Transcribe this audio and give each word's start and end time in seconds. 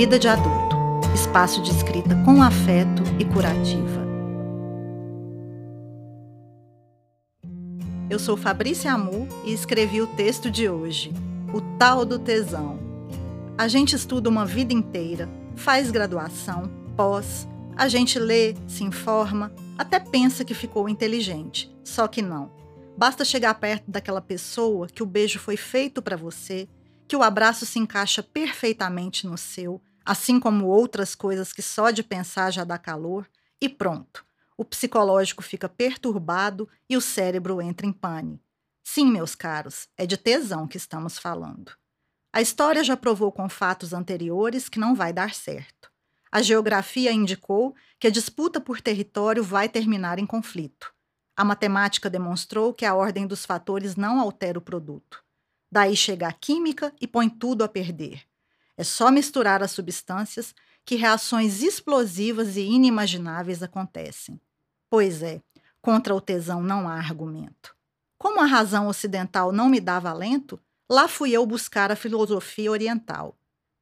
Vida 0.00 0.18
de 0.18 0.28
Adulto 0.28 0.76
espaço 1.14 1.60
de 1.60 1.70
escrita 1.70 2.16
com 2.24 2.42
afeto 2.42 3.02
e 3.18 3.24
curativa. 3.26 4.00
Eu 8.08 8.18
sou 8.18 8.34
Fabrícia 8.34 8.94
Amu 8.94 9.28
e 9.44 9.52
escrevi 9.52 10.00
o 10.00 10.06
texto 10.06 10.50
de 10.50 10.70
hoje, 10.70 11.12
O 11.52 11.60
Tal 11.76 12.06
do 12.06 12.18
Tesão. 12.18 12.78
A 13.58 13.68
gente 13.68 13.94
estuda 13.94 14.30
uma 14.30 14.46
vida 14.46 14.72
inteira, 14.72 15.28
faz 15.54 15.90
graduação, 15.90 16.62
pós, 16.96 17.46
a 17.76 17.86
gente 17.86 18.18
lê, 18.18 18.54
se 18.66 18.82
informa, 18.82 19.52
até 19.76 20.00
pensa 20.00 20.46
que 20.46 20.54
ficou 20.54 20.88
inteligente, 20.88 21.70
só 21.84 22.08
que 22.08 22.22
não. 22.22 22.50
Basta 22.96 23.22
chegar 23.22 23.52
perto 23.52 23.90
daquela 23.90 24.22
pessoa 24.22 24.86
que 24.86 25.02
o 25.02 25.06
beijo 25.06 25.38
foi 25.38 25.58
feito 25.58 26.00
para 26.00 26.16
você, 26.16 26.66
que 27.06 27.14
o 27.14 27.22
abraço 27.22 27.66
se 27.66 27.78
encaixa 27.78 28.22
perfeitamente 28.22 29.26
no 29.26 29.36
seu, 29.36 29.78
assim 30.04 30.40
como 30.40 30.66
outras 30.66 31.14
coisas 31.14 31.52
que 31.52 31.62
só 31.62 31.90
de 31.90 32.02
pensar 32.02 32.50
já 32.50 32.64
dá 32.64 32.78
calor, 32.78 33.28
e 33.60 33.68
pronto. 33.68 34.24
O 34.56 34.64
psicológico 34.64 35.42
fica 35.42 35.68
perturbado 35.68 36.68
e 36.88 36.96
o 36.96 37.00
cérebro 37.00 37.60
entra 37.62 37.86
em 37.86 37.92
pane. 37.92 38.42
Sim, 38.82 39.10
meus 39.10 39.34
caros, 39.34 39.88
é 39.96 40.06
de 40.06 40.16
tesão 40.16 40.66
que 40.66 40.76
estamos 40.76 41.18
falando. 41.18 41.72
A 42.32 42.40
história 42.40 42.84
já 42.84 42.96
provou 42.96 43.32
com 43.32 43.48
fatos 43.48 43.92
anteriores 43.92 44.68
que 44.68 44.78
não 44.78 44.94
vai 44.94 45.12
dar 45.12 45.34
certo. 45.34 45.90
A 46.30 46.42
geografia 46.42 47.12
indicou 47.12 47.74
que 47.98 48.06
a 48.06 48.10
disputa 48.10 48.60
por 48.60 48.80
território 48.80 49.42
vai 49.42 49.68
terminar 49.68 50.18
em 50.18 50.26
conflito. 50.26 50.92
A 51.36 51.44
matemática 51.44 52.08
demonstrou 52.08 52.72
que 52.72 52.84
a 52.84 52.94
ordem 52.94 53.26
dos 53.26 53.44
fatores 53.44 53.96
não 53.96 54.20
altera 54.20 54.58
o 54.58 54.62
produto. 54.62 55.24
Daí 55.72 55.96
chega 55.96 56.28
a 56.28 56.32
química 56.32 56.92
e 57.00 57.06
põe 57.06 57.28
tudo 57.28 57.64
a 57.64 57.68
perder. 57.68 58.29
É 58.80 58.82
só 58.82 59.10
misturar 59.10 59.62
as 59.62 59.72
substâncias 59.72 60.54
que 60.86 60.96
reações 60.96 61.62
explosivas 61.62 62.56
e 62.56 62.62
inimagináveis 62.62 63.62
acontecem. 63.62 64.40
Pois 64.88 65.22
é, 65.22 65.42
contra 65.82 66.14
o 66.14 66.20
tesão 66.20 66.62
não 66.62 66.88
há 66.88 66.94
argumento. 66.94 67.76
Como 68.16 68.40
a 68.40 68.46
razão 68.46 68.88
ocidental 68.88 69.52
não 69.52 69.68
me 69.68 69.80
dava 69.80 70.08
alento, 70.08 70.58
lá 70.90 71.06
fui 71.06 71.30
eu 71.30 71.44
buscar 71.44 71.92
a 71.92 71.94
filosofia 71.94 72.70
oriental. 72.70 73.36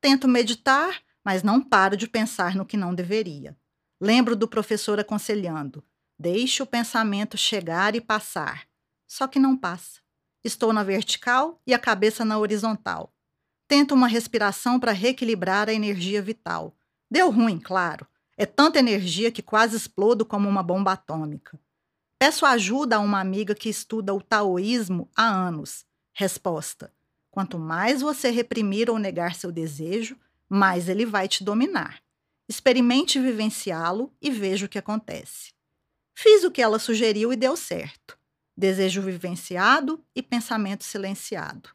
Tento 0.00 0.26
meditar, 0.26 1.00
mas 1.24 1.44
não 1.44 1.62
paro 1.62 1.96
de 1.96 2.08
pensar 2.08 2.56
no 2.56 2.66
que 2.66 2.76
não 2.76 2.92
deveria. 2.92 3.56
Lembro 4.00 4.34
do 4.34 4.48
professor 4.48 4.98
aconselhando: 4.98 5.84
deixe 6.18 6.64
o 6.64 6.66
pensamento 6.66 7.38
chegar 7.38 7.94
e 7.94 8.00
passar. 8.00 8.66
Só 9.06 9.28
que 9.28 9.38
não 9.38 9.56
passa. 9.56 10.00
Estou 10.42 10.72
na 10.72 10.82
vertical 10.82 11.62
e 11.64 11.72
a 11.72 11.78
cabeça 11.78 12.24
na 12.24 12.40
horizontal. 12.40 13.14
Tento 13.70 13.94
uma 13.94 14.08
respiração 14.08 14.80
para 14.80 14.90
reequilibrar 14.90 15.68
a 15.68 15.72
energia 15.72 16.20
vital. 16.20 16.76
Deu 17.08 17.30
ruim, 17.30 17.56
claro. 17.56 18.04
É 18.36 18.44
tanta 18.44 18.80
energia 18.80 19.30
que 19.30 19.42
quase 19.42 19.76
explodo 19.76 20.26
como 20.26 20.48
uma 20.48 20.60
bomba 20.60 20.90
atômica. 20.90 21.56
Peço 22.18 22.44
ajuda 22.44 22.96
a 22.96 22.98
uma 22.98 23.20
amiga 23.20 23.54
que 23.54 23.68
estuda 23.68 24.12
o 24.12 24.20
taoísmo 24.20 25.08
há 25.14 25.24
anos. 25.24 25.84
Resposta: 26.12 26.92
Quanto 27.30 27.60
mais 27.60 28.00
você 28.00 28.28
reprimir 28.32 28.90
ou 28.90 28.98
negar 28.98 29.36
seu 29.36 29.52
desejo, 29.52 30.18
mais 30.48 30.88
ele 30.88 31.06
vai 31.06 31.28
te 31.28 31.44
dominar. 31.44 32.02
Experimente 32.48 33.20
vivenciá-lo 33.20 34.12
e 34.20 34.32
veja 34.32 34.66
o 34.66 34.68
que 34.68 34.80
acontece. 34.80 35.52
Fiz 36.12 36.42
o 36.42 36.50
que 36.50 36.60
ela 36.60 36.80
sugeriu 36.80 37.32
e 37.32 37.36
deu 37.36 37.56
certo. 37.56 38.18
Desejo 38.56 39.00
vivenciado 39.00 40.04
e 40.12 40.20
pensamento 40.20 40.82
silenciado 40.82 41.70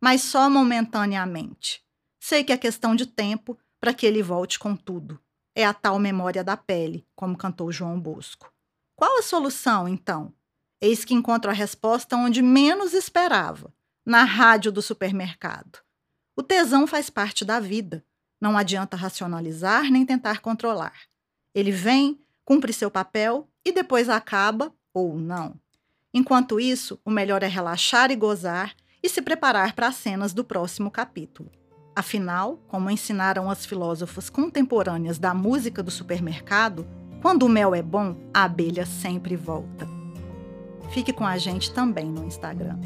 mas 0.00 0.22
só 0.22 0.48
momentaneamente. 0.50 1.82
Sei 2.20 2.42
que 2.44 2.52
é 2.52 2.56
questão 2.56 2.94
de 2.94 3.06
tempo 3.06 3.58
para 3.80 3.94
que 3.94 4.06
ele 4.06 4.22
volte 4.22 4.58
com 4.58 4.74
tudo. 4.74 5.20
É 5.54 5.64
a 5.64 5.72
tal 5.72 5.98
memória 5.98 6.44
da 6.44 6.56
pele, 6.56 7.06
como 7.14 7.36
cantou 7.36 7.72
João 7.72 8.00
Bosco. 8.00 8.52
Qual 8.94 9.18
a 9.18 9.22
solução, 9.22 9.88
então? 9.88 10.32
Eis 10.80 11.04
que 11.04 11.14
encontro 11.14 11.50
a 11.50 11.54
resposta 11.54 12.16
onde 12.16 12.42
menos 12.42 12.92
esperava 12.92 13.72
na 14.04 14.24
rádio 14.24 14.70
do 14.70 14.82
supermercado. 14.82 15.80
O 16.36 16.42
tesão 16.42 16.86
faz 16.86 17.08
parte 17.08 17.44
da 17.44 17.58
vida. 17.58 18.04
Não 18.40 18.56
adianta 18.56 18.96
racionalizar 18.96 19.90
nem 19.90 20.04
tentar 20.04 20.40
controlar. 20.40 20.94
Ele 21.54 21.72
vem, 21.72 22.20
cumpre 22.44 22.72
seu 22.72 22.90
papel 22.90 23.48
e 23.64 23.72
depois 23.72 24.08
acaba 24.08 24.72
ou 24.92 25.18
não. 25.18 25.58
Enquanto 26.12 26.60
isso, 26.60 27.00
o 27.04 27.10
melhor 27.10 27.42
é 27.42 27.46
relaxar 27.46 28.10
e 28.10 28.16
gozar 28.16 28.74
e 29.06 29.08
se 29.08 29.22
preparar 29.22 29.72
para 29.72 29.86
as 29.86 29.94
cenas 29.94 30.34
do 30.34 30.44
próximo 30.44 30.90
capítulo. 30.90 31.48
Afinal, 31.94 32.58
como 32.66 32.90
ensinaram 32.90 33.48
as 33.48 33.64
filósofas 33.64 34.28
contemporâneas 34.28 35.16
da 35.16 35.32
música 35.32 35.80
do 35.80 35.92
supermercado, 35.92 36.84
quando 37.22 37.44
o 37.44 37.48
mel 37.48 37.72
é 37.72 37.82
bom, 37.82 38.16
a 38.34 38.42
abelha 38.42 38.84
sempre 38.84 39.36
volta. 39.36 39.86
Fique 40.90 41.12
com 41.12 41.24
a 41.24 41.38
gente 41.38 41.72
também 41.72 42.06
no 42.06 42.24
Instagram. 42.24 42.78